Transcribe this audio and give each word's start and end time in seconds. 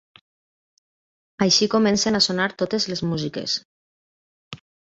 Així 1.47 1.69
comencen 1.75 2.19
a 2.21 2.23
sonar 2.29 2.49
totes 2.65 2.91
les 2.93 3.07
músiques. 3.13 3.59